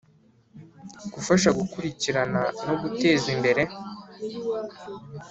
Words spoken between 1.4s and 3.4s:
Gukurikirana No Guteza